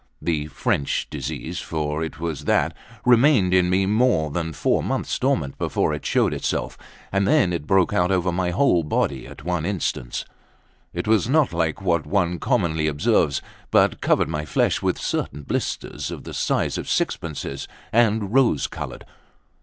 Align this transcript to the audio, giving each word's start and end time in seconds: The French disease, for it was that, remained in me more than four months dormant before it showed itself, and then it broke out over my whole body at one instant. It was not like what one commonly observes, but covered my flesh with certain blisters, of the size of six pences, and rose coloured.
The 0.19 0.47
French 0.47 1.05
disease, 1.11 1.59
for 1.59 2.03
it 2.03 2.19
was 2.19 2.45
that, 2.45 2.75
remained 3.05 3.53
in 3.53 3.69
me 3.69 3.85
more 3.85 4.31
than 4.31 4.51
four 4.51 4.81
months 4.81 5.19
dormant 5.19 5.59
before 5.59 5.93
it 5.93 6.03
showed 6.07 6.33
itself, 6.33 6.75
and 7.11 7.27
then 7.27 7.53
it 7.53 7.67
broke 7.67 7.93
out 7.93 8.09
over 8.09 8.31
my 8.31 8.49
whole 8.49 8.81
body 8.81 9.27
at 9.27 9.43
one 9.43 9.63
instant. 9.63 10.25
It 10.91 11.07
was 11.07 11.29
not 11.29 11.53
like 11.53 11.83
what 11.83 12.07
one 12.07 12.39
commonly 12.39 12.87
observes, 12.87 13.43
but 13.69 14.01
covered 14.01 14.27
my 14.27 14.43
flesh 14.43 14.81
with 14.81 14.97
certain 14.99 15.43
blisters, 15.43 16.09
of 16.09 16.23
the 16.23 16.33
size 16.33 16.79
of 16.79 16.89
six 16.89 17.15
pences, 17.15 17.67
and 17.93 18.33
rose 18.33 18.65
coloured. 18.65 19.05